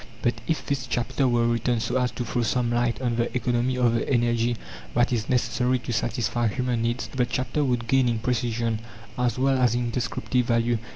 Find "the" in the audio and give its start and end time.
3.17-3.31, 3.93-4.09, 7.05-7.23